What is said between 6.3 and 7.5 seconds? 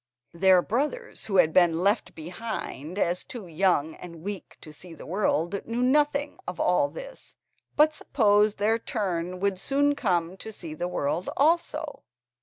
of all this,